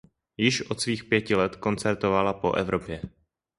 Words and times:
Již 0.37 0.61
od 0.61 0.81
svých 0.81 1.03
pěti 1.03 1.35
let 1.35 1.55
koncertovala 1.55 2.33
po 2.33 2.53
Evropě. 2.53 3.01